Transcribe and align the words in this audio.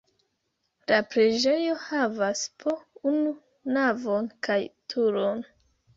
La 0.91 1.01
preĝejo 1.09 1.75
havas 1.83 2.41
po 2.63 2.75
unu 3.11 3.37
navon 3.77 4.35
kaj 4.49 4.61
turon. 4.95 5.45